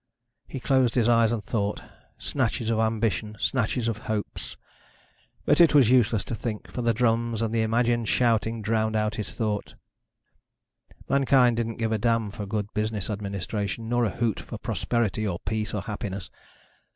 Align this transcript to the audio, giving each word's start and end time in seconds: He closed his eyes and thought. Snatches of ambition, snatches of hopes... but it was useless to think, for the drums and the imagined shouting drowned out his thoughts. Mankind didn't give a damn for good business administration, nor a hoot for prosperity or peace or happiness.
He 0.47 0.59
closed 0.59 0.95
his 0.95 1.07
eyes 1.07 1.31
and 1.31 1.43
thought. 1.43 1.83
Snatches 2.17 2.71
of 2.71 2.79
ambition, 2.79 3.35
snatches 3.39 3.87
of 3.87 3.99
hopes... 4.09 4.57
but 5.45 5.61
it 5.61 5.75
was 5.75 5.91
useless 5.91 6.23
to 6.23 6.33
think, 6.33 6.71
for 6.71 6.81
the 6.81 6.91
drums 6.91 7.39
and 7.39 7.53
the 7.53 7.61
imagined 7.61 8.07
shouting 8.09 8.63
drowned 8.63 8.95
out 8.95 9.13
his 9.17 9.35
thoughts. 9.35 9.75
Mankind 11.07 11.57
didn't 11.57 11.77
give 11.77 11.91
a 11.91 11.99
damn 11.99 12.31
for 12.31 12.47
good 12.47 12.73
business 12.73 13.11
administration, 13.11 13.89
nor 13.89 14.05
a 14.05 14.09
hoot 14.09 14.39
for 14.39 14.57
prosperity 14.57 15.27
or 15.27 15.37
peace 15.37 15.71
or 15.71 15.83
happiness. 15.83 16.31